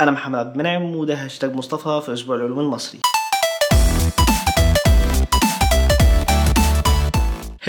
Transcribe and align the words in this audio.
أنا 0.00 0.10
محمد 0.10 0.38
عبد 0.38 0.52
المنعم 0.52 0.96
وده 0.96 1.14
هاشتاج 1.14 1.54
مصطفى 1.54 2.00
في 2.06 2.12
أسبوع 2.12 2.36
العلوم 2.36 2.60
المصري. 2.60 3.00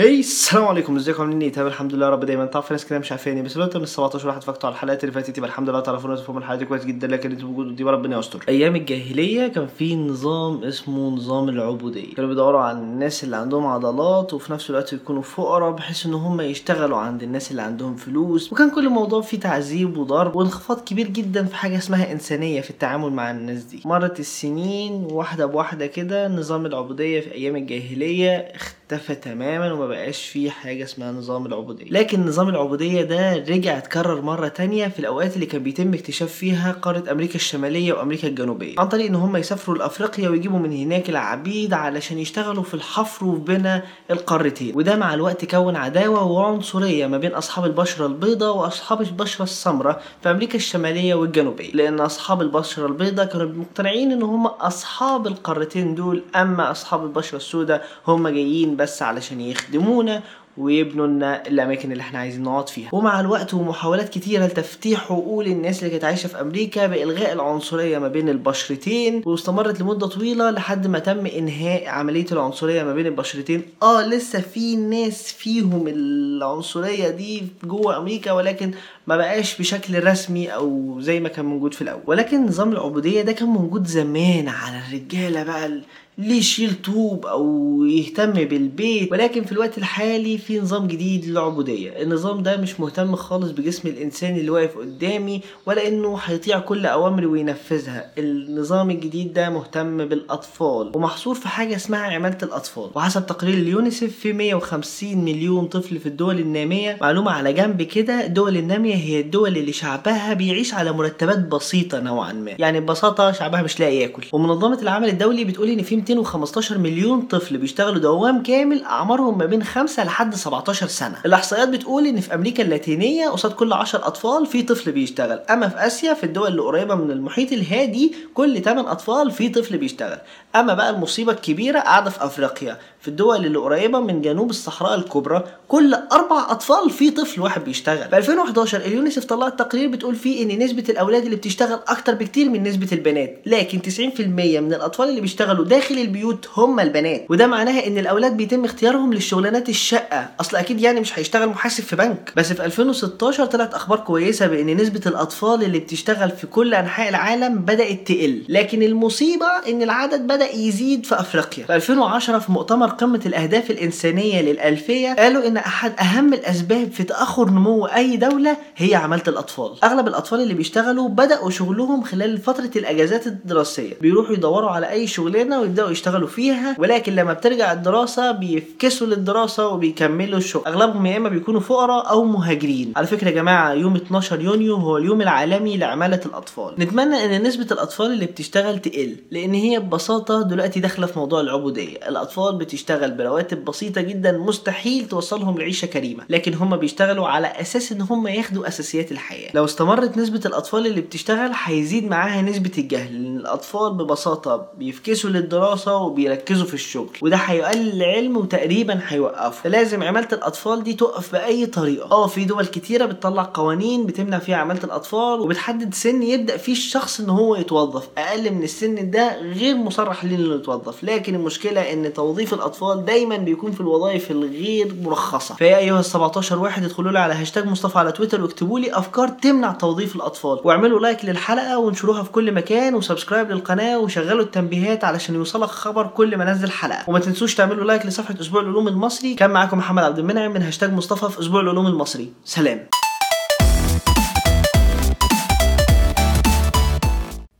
هي 0.00 0.20
السلام 0.20 0.64
عليكم 0.64 0.96
ازيكم 0.96 1.22
عاملين 1.22 1.42
إيه 1.42 1.52
تمام 1.52 1.66
الحمد 1.66 1.94
لله 1.94 2.08
رب 2.08 2.24
دايما 2.24 2.46
تعرف 2.46 2.66
في 2.66 2.74
ناس 2.74 2.86
كده 2.86 2.98
مش 2.98 3.12
عارفاني 3.12 3.42
بس 3.42 3.56
لو 3.56 3.66
من 3.74 3.82
ال 3.82 3.88
17 3.88 4.28
واحد 4.28 4.42
فاكتوا 4.44 4.68
على 4.68 4.74
الحلقات 4.74 5.04
اللي 5.04 5.12
فاتت 5.12 5.38
يبقى 5.38 5.50
الحمد 5.50 5.68
لله 5.68 5.80
تعرفوا 5.80 6.10
ناس 6.10 6.30
من 6.30 6.44
حياتي 6.44 6.64
كويس 6.64 6.84
جدا 6.84 7.06
لكن 7.06 7.30
أنتوا 7.30 7.48
موجودوا 7.48 7.72
دي 7.72 7.84
ربنا 7.84 8.18
يستر 8.18 8.44
أيام 8.48 8.76
الجاهليه 8.76 9.48
كان 9.48 9.66
في 9.66 9.96
نظام 9.96 10.64
اسمه 10.64 11.10
نظام 11.10 11.48
العبوديه 11.48 12.14
كانوا 12.14 12.28
بيدوروا 12.30 12.60
على 12.60 12.78
الناس 12.78 13.24
اللي 13.24 13.36
عندهم 13.36 13.66
عضلات 13.66 14.34
وفي 14.34 14.52
نفس 14.52 14.70
الوقت 14.70 14.92
يكونوا 14.92 15.22
فقراء 15.22 15.70
بحيث 15.70 16.06
ان 16.06 16.14
هم 16.14 16.40
يشتغلوا 16.40 16.98
عند 16.98 17.22
الناس 17.22 17.50
اللي 17.50 17.62
عندهم 17.62 17.96
فلوس 17.96 18.52
وكان 18.52 18.70
كل 18.70 18.86
الموضوع 18.86 19.20
فيه 19.20 19.40
تعذيب 19.40 19.96
وضرب 19.98 20.36
وانخفاض 20.36 20.80
كبير 20.80 21.08
جدا 21.08 21.44
في 21.44 21.56
حاجة 21.56 21.78
اسمها 21.78 22.12
انسانيه 22.12 22.60
في 22.60 22.70
التعامل 22.70 23.12
مع 23.12 23.30
الناس 23.30 23.62
دي 23.62 23.82
مرت 23.84 24.20
السنين 24.20 24.92
واحدة 25.10 25.46
بواحده 25.46 25.86
كده 25.86 26.28
نظام 26.28 26.66
العبوديه 26.66 27.20
في 27.20 27.32
أيام 27.32 27.56
الجاهليه 27.56 28.36
اختفى 28.36 29.14
تماما 29.14 29.72
وما 29.72 29.87
بقاش 29.88 30.26
فيه 30.26 30.50
حاجة 30.50 30.84
اسمها 30.84 31.12
نظام 31.12 31.46
العبودية. 31.46 31.84
لكن 31.90 32.26
نظام 32.26 32.48
العبودية 32.48 33.02
ده 33.02 33.32
رجع 33.36 33.78
اتكرر 33.78 34.20
مرة 34.22 34.48
تانية 34.48 34.88
في 34.88 34.98
الأوقات 34.98 35.34
اللي 35.34 35.46
كان 35.46 35.62
بيتم 35.62 35.94
اكتشاف 35.94 36.32
فيها 36.32 36.72
قارة 36.72 37.12
أمريكا 37.12 37.34
الشمالية 37.34 37.92
وأمريكا 37.92 38.28
الجنوبية 38.28 38.74
عن 38.78 38.88
طريق 38.88 39.06
إن 39.06 39.14
هم 39.14 39.36
يسافروا 39.36 39.78
لأفريقيا 39.78 40.28
ويجيبوا 40.28 40.58
من 40.58 40.72
هناك 40.72 41.08
العبيد 41.10 41.72
علشان 41.74 42.18
يشتغلوا 42.18 42.62
في 42.62 42.74
الحفر 42.74 43.26
وفي 43.26 43.40
بناء 43.40 43.86
القارتين. 44.10 44.76
وده 44.76 44.96
مع 44.96 45.14
الوقت 45.14 45.44
كون 45.44 45.76
عداوة 45.76 46.22
وعنصرية 46.24 47.06
ما 47.06 47.18
بين 47.18 47.32
أصحاب 47.34 47.64
البشرة 47.64 48.06
البيضاء 48.06 48.56
وأصحاب 48.56 49.00
البشرة 49.02 49.42
السمراء 49.44 50.02
في 50.22 50.30
أمريكا 50.30 50.56
الشمالية 50.56 51.14
والجنوبية. 51.14 51.72
لأن 51.72 52.00
أصحاب 52.00 52.42
البشرة 52.42 52.86
البيضاء 52.86 53.26
كانوا 53.26 53.46
مقتنعين 53.46 54.12
إن 54.12 54.22
هم 54.22 54.46
أصحاب 54.46 55.26
القارتين 55.26 55.94
دول 55.94 56.22
أما 56.36 56.70
أصحاب 56.70 57.04
البشرة 57.04 57.36
السوداء 57.36 57.86
هم 58.06 58.28
جايين 58.28 58.76
بس 58.76 59.02
علشان 59.02 59.40
يخدمونا 59.82 60.22
ويبنوا 60.58 61.06
لنا 61.06 61.46
الأماكن 61.46 61.92
اللي 61.92 62.00
إحنا 62.00 62.18
عايزين 62.18 62.42
نقعد 62.42 62.68
فيها. 62.68 62.88
ومع 62.92 63.20
الوقت 63.20 63.54
ومحاولات 63.54 64.08
كتيرة 64.08 64.46
لتفتيح 64.46 65.12
عقول 65.12 65.46
الناس 65.46 65.78
اللي 65.78 65.90
كانت 65.90 66.04
عايشة 66.04 66.26
في 66.26 66.40
أمريكا 66.40 66.86
بإلغاء 66.86 67.32
العنصرية 67.32 67.98
ما 67.98 68.08
بين 68.08 68.28
البشرتين 68.28 69.22
واستمرت 69.26 69.80
لمدة 69.80 70.06
طويلة 70.06 70.50
لحد 70.50 70.86
ما 70.86 70.98
تم 70.98 71.26
إنهاء 71.26 71.86
عملية 71.88 72.26
العنصرية 72.32 72.82
ما 72.82 72.94
بين 72.94 73.06
البشرتين. 73.06 73.62
آه 73.82 74.06
لسه 74.06 74.40
في 74.40 74.76
ناس 74.76 75.32
فيهم 75.32 75.84
العنصرية 75.88 77.08
دي 77.08 77.42
جوه 77.64 77.96
أمريكا 77.98 78.32
ولكن 78.32 78.70
ما 79.06 79.16
بقاش 79.16 79.58
بشكل 79.58 80.04
رسمي 80.06 80.48
أو 80.48 80.96
زي 81.00 81.20
ما 81.20 81.28
كان 81.28 81.44
موجود 81.44 81.74
في 81.74 81.82
الأول. 81.82 82.02
ولكن 82.06 82.46
نظام 82.46 82.72
العبودية 82.72 83.22
ده 83.22 83.32
كان 83.32 83.48
موجود 83.48 83.86
زمان 83.86 84.48
على 84.48 84.80
الرجالة 84.88 85.42
بقى 85.42 85.80
ليه 86.18 86.38
يشيل 86.38 86.74
طوب 86.84 87.26
أو 87.26 87.84
يهتم 87.84 88.32
بالبيت؟ 88.32 89.12
ولكن 89.12 89.44
في 89.44 89.52
الوقت 89.52 89.78
الحالي 89.78 90.38
في 90.38 90.60
نظام 90.60 90.86
جديد 90.86 91.24
للعبودية. 91.24 92.02
النظام 92.02 92.42
ده 92.42 92.56
مش 92.56 92.80
مهتم 92.80 93.16
خالص 93.16 93.50
بجسم 93.50 93.88
الإنسان 93.88 94.36
اللي 94.36 94.50
واقف 94.50 94.78
قدامي 94.78 95.40
ولا 95.66 95.88
إنه 95.88 96.18
هيطيع 96.24 96.58
كل 96.58 96.86
اوامري 96.86 97.26
وينفذها. 97.26 98.10
النظام 98.18 98.90
الجديد 98.90 99.32
ده 99.32 99.50
مهتم 99.50 100.04
بالأطفال 100.08 100.92
ومحصور 100.94 101.34
في 101.34 101.48
حاجة 101.48 101.76
اسمها 101.76 102.00
عمالة 102.00 102.38
الأطفال. 102.42 102.90
وحسب 102.94 103.26
تقرير 103.26 103.54
اليونيسف 103.54 104.18
في 104.18 104.32
150 104.32 105.24
مليون 105.24 105.66
طفل 105.66 105.98
في 105.98 106.06
الدول 106.06 106.38
النامية. 106.38 106.98
معلومة 107.00 107.30
على 107.30 107.52
جنب 107.52 107.82
كده 107.82 108.24
الدول 108.26 108.56
النامية 108.56 108.94
هي 108.94 109.20
الدول 109.20 109.56
اللي 109.56 109.72
شعبها 109.72 110.34
بيعيش 110.34 110.74
على 110.74 110.92
مرتبات 110.92 111.38
بسيطة 111.38 112.00
نوعا 112.00 112.32
ما. 112.32 112.50
يعني 112.58 112.80
ببساطة 112.80 113.32
شعبها 113.32 113.62
مش 113.62 113.80
لاقي 113.80 113.96
ياكل. 113.96 114.22
ومنظمة 114.32 114.82
العمل 114.82 115.08
الدولي 115.08 115.44
بتقول 115.44 115.68
إن 115.68 115.82
في 115.82 116.07
215 116.14 116.78
مليون 116.78 117.20
طفل 117.22 117.56
بيشتغلوا 117.58 117.98
دوام 117.98 118.42
كامل 118.42 118.82
أعمارهم 118.84 119.38
ما 119.38 119.46
بين 119.46 119.62
5 119.62 120.04
لحد 120.04 120.34
17 120.34 120.86
سنة. 120.86 121.16
الإحصائيات 121.26 121.68
بتقول 121.68 122.06
إن 122.06 122.20
في 122.20 122.34
أمريكا 122.34 122.62
اللاتينية 122.62 123.28
قصاد 123.28 123.52
كل 123.52 123.72
10 123.72 124.06
أطفال 124.06 124.46
في 124.46 124.62
طفل 124.62 124.92
بيشتغل 124.92 125.40
أما 125.50 125.68
في 125.68 125.86
آسيا 125.86 126.14
في 126.14 126.24
الدول 126.24 126.48
اللي 126.50 126.62
قريبه 126.62 126.94
من 126.94 127.10
المحيط 127.10 127.52
الهادي 127.52 128.14
كل 128.34 128.62
8 128.62 128.92
أطفال 128.92 129.30
في 129.30 129.48
طفل 129.48 129.78
بيشتغل. 129.78 130.18
أما 130.56 130.74
بقى 130.74 130.90
المصيبة 130.90 131.32
الكبيرة 131.32 131.78
قاعدة 131.80 132.10
في 132.10 132.24
أفريقيا. 132.24 132.78
في 133.00 133.08
الدول 133.08 133.46
اللي 133.46 133.58
قريبة 133.58 134.00
من 134.00 134.22
جنوب 134.22 134.50
الصحراء 134.50 134.94
الكبرى 134.94 135.44
كل 135.68 135.94
أربع 135.94 136.46
أطفال 136.50 136.90
في 136.90 137.10
طفل 137.10 137.40
واحد 137.40 137.64
بيشتغل. 137.64 138.08
في 138.08 138.16
2011 138.16 138.78
اليونيسف 138.80 139.24
طلعت 139.24 139.58
تقرير 139.58 139.88
بتقول 139.88 140.16
فيه 140.16 140.42
إن 140.42 140.58
نسبة 140.64 140.84
الأولاد 140.88 141.24
اللي 141.24 141.36
بتشتغل 141.36 141.78
أكتر 141.88 142.14
بكتير 142.14 142.48
من 142.50 142.62
نسبة 142.62 142.88
البنات 142.92 143.42
لكن 143.46 143.78
90% 143.82 144.20
من 144.60 144.74
الأطفال 144.74 145.08
اللي 145.08 145.20
بيشتغلوا 145.20 145.64
داخل 145.64 145.97
البيوت 146.02 146.48
هم 146.56 146.80
البنات. 146.80 147.26
وده 147.30 147.46
معناها 147.46 147.86
إن 147.86 147.98
الأولاد 147.98 148.36
بيتم 148.36 148.64
اختيارهم 148.64 149.12
للشغلانات 149.12 149.68
الشقة. 149.68 150.28
أصل 150.40 150.56
أكيد 150.56 150.80
يعني 150.80 151.00
مش 151.00 151.18
هيشتغل 151.18 151.48
محاسب 151.48 151.84
في 151.84 151.96
بنك. 151.96 152.32
بس 152.36 152.52
في 152.52 152.64
2016 152.64 153.46
طلعت 153.46 153.74
أخبار 153.74 153.98
كويسة 153.98 154.46
بإن 154.46 154.76
نسبة 154.76 155.00
الأطفال 155.06 155.64
اللي 155.64 155.78
بتشتغل 155.78 156.30
في 156.30 156.46
كل 156.46 156.74
أنحاء 156.74 157.08
العالم 157.08 157.58
بدأت 157.58 158.08
تقل. 158.08 158.44
لكن 158.48 158.82
المصيبة 158.82 159.46
إن 159.68 159.82
العدد 159.82 160.20
بدأ 160.20 160.54
يزيد 160.54 161.06
في 161.06 161.14
أفريقيا. 161.20 161.66
في 161.66 161.74
2010 161.74 162.38
في 162.38 162.52
مؤتمر 162.52 162.86
قمة 162.86 163.20
الأهداف 163.26 163.70
الإنسانية 163.70 164.42
للألفية 164.42 165.14
قالوا 165.14 165.46
إن 165.46 165.56
أحد 165.56 165.92
أهم 166.00 166.34
الأسباب 166.34 166.92
في 166.92 167.04
تأخر 167.04 167.50
نمو 167.50 167.86
أي 167.86 168.16
دولة 168.16 168.56
هي 168.76 168.94
عماله 168.94 169.22
الأطفال. 169.28 169.84
أغلب 169.84 170.08
الأطفال 170.08 170.40
اللي 170.40 170.54
بيشتغلوا 170.54 171.08
بدأوا 171.08 171.50
شغلهم 171.50 172.02
خلال 172.02 172.38
فترة 172.38 172.70
الأجازات 172.76 173.26
الدراسية. 173.26 173.94
بيروحوا 174.00 174.34
يدوروا 174.34 174.70
على 174.70 174.90
أي 174.90 175.06
شغلانة 175.06 175.60
ويبدأوا 175.60 175.87
يشتغلوا 175.92 176.28
فيها 176.28 176.76
ولكن 176.78 177.14
لما 177.14 177.32
بترجع 177.32 177.72
الدراسة 177.72 178.30
بيفكسوا 178.30 179.06
للدراسة 179.06 179.68
وبيكملوا 179.68 180.38
الشغل. 180.38 180.62
أغلبهم 180.66 181.06
يا 181.06 181.16
إما 181.16 181.28
بيكونوا 181.28 181.60
فقراء 181.60 182.10
أو 182.10 182.24
مهاجرين. 182.24 182.92
على 182.96 183.06
فكرة 183.06 183.28
يا 183.28 183.34
جماعة 183.34 183.72
يوم 183.72 183.96
12 183.96 184.40
يونيو 184.40 184.74
هو 184.76 184.96
اليوم 184.96 185.20
العالمي 185.22 185.76
لعمالة 185.76 186.20
الأطفال. 186.26 186.74
نتمنى 186.78 187.36
إن 187.36 187.42
نسبة 187.42 187.66
الأطفال 187.72 188.06
اللي 188.12 188.26
بتشتغل 188.26 188.78
تقل 188.78 189.16
لأن 189.30 189.54
هي 189.54 189.78
ببساطة 189.78 190.42
دلوقتي 190.42 190.80
داخلة 190.80 191.06
في 191.06 191.18
موضوع 191.18 191.40
العبودية. 191.40 191.96
الأطفال 192.08 192.56
بتشتغل 192.56 193.10
برواتب 193.10 193.64
بسيطة 193.64 194.00
جدا 194.00 194.32
مستحيل 194.32 195.08
توصلهم 195.08 195.58
لعيشة 195.58 195.86
كريمة 195.86 196.24
لكن 196.28 196.54
هم 196.54 196.76
بيشتغلوا 196.76 197.28
على 197.28 197.46
أساس 197.46 197.92
إن 197.92 198.00
هم 198.00 198.26
ياخدوا 198.26 198.68
أساسيات 198.68 199.12
الحياة. 199.12 199.50
لو 199.54 199.64
استمرت 199.64 200.18
نسبة 200.18 200.40
الأطفال 200.46 200.86
اللي 200.86 201.00
بتشتغل 201.00 201.50
هيزيد 201.64 202.04
معاها 202.10 202.42
نسبة 202.42 202.70
الجهل 202.78 203.22
لأن 203.22 203.36
الأطفال 203.36 203.94
ببساطة 203.94 204.66
بيفكسوا 204.78 205.30
للدراسه 205.30 205.67
وبيركزوا 205.86 206.66
في 206.66 206.74
الشغل 206.74 207.10
وده 207.22 207.36
هيقلل 207.36 208.02
العلم 208.02 208.36
وتقريبا 208.36 209.00
هيوقفه. 209.08 209.50
فلازم 209.50 210.02
عماله 210.02 210.28
الأطفال 210.32 210.82
دي 210.84 210.94
تقف 210.94 211.32
بأي 211.32 211.66
طريقة. 211.66 212.10
آه 212.10 212.26
في 212.26 212.44
دول 212.44 212.66
كتيرة 212.66 213.06
بتطلع 213.06 213.50
قوانين 213.54 214.06
بتمنع 214.06 214.38
فيها 214.38 214.56
عماله 214.56 214.84
الأطفال 214.84 215.40
وبتحدد 215.40 215.94
سن 215.94 216.22
يبدأ 216.22 216.56
فيه 216.56 216.72
الشخص 216.72 217.20
إن 217.20 217.30
هو 217.30 217.56
يتوظف. 217.56 218.08
أقل 218.18 218.50
من 218.54 218.62
السن 218.62 219.10
ده 219.10 219.40
غير 219.40 219.76
مصرح 219.76 220.24
ليه 220.24 220.36
إنه 220.36 220.54
يتوظف. 220.54 221.04
لكن 221.04 221.34
المشكلة 221.34 221.92
إن 221.92 222.12
توظيف 222.12 222.54
الأطفال 222.54 223.04
دايما 223.04 223.36
بيكون 223.36 223.72
في 223.72 223.80
الوظائف 223.80 224.30
الغير 224.30 224.94
مرخصة. 225.02 225.54
فيا 225.54 225.78
أيها 225.78 226.00
ال 226.00 226.04
17 226.04 226.58
واحد 226.58 226.84
ادخلوا 226.84 227.12
لي 227.12 227.18
على 227.18 227.34
هاشتاج 227.34 227.66
مصطفى 227.66 227.98
على 227.98 228.12
تويتر 228.12 228.42
واكتبوا 228.42 228.78
لي 228.80 228.92
أفكار 228.98 229.28
تمنع 229.28 229.72
توظيف 229.72 230.16
الأطفال. 230.16 230.58
واعملوا 230.64 231.00
like 231.00 231.24
للحلقة 231.24 231.78
وانشروها 231.78 232.22
في 232.22 232.30
كل 232.30 232.52
مكان 232.52 232.94
و 232.94 233.00
subscribe 233.00 233.50
للقناة 233.50 233.98
وشغلوا 233.98 234.42
التنبيهات 234.44 235.04
علشان 235.04 235.34
يوصلك 235.58 235.70
خبر 235.70 236.06
كل 236.06 236.36
ما 236.36 236.50
انزل 236.50 236.70
حلقة. 236.70 237.04
وما 237.10 237.18
تنسوش 237.18 237.54
تعملوا 237.54 237.84
like 237.84 238.06
لصفحة 238.06 238.40
أسبوع 238.40 238.60
العلوم 238.60 238.88
المصري. 238.88 239.34
كان 239.34 239.50
معاكم 239.50 239.78
محمد 239.78 240.04
عبد 240.04 240.18
المنعم 240.18 240.52
من 240.52 240.62
هاشتاج 240.62 240.92
مصطفى 240.92 241.32
في 241.32 241.40
أسبوع 241.40 241.60
العلوم 241.60 241.86
المصري. 241.86 242.32
سلام. 242.44 242.88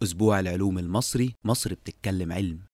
أسبوع 0.02 0.40
العلوم 0.40 0.78
المصري 0.78 1.34
مصر 1.44 1.74
بتتكلم 1.74 2.32
علم. 2.32 2.67